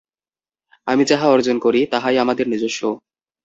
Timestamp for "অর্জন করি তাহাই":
1.27-2.15